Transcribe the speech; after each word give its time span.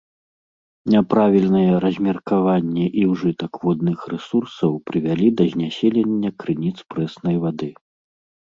Няправільнае 0.93 1.67
размеркаванне 1.83 2.85
і 3.01 3.03
ўжытак 3.11 3.53
водных 3.65 3.99
рэсурсаў 4.15 4.71
прывялі 4.89 5.27
да 5.43 5.51
знясілення 5.53 6.29
крыніц 6.41 6.77
прэснай 6.95 7.35
вады. 7.47 7.71